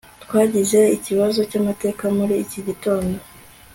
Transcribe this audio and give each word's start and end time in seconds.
twagize 0.23 0.79
ikibazo 0.97 1.39
cyamateka 1.49 2.03
muri 2.17 2.33
iki 2.43 2.59
gitondo 2.67 3.17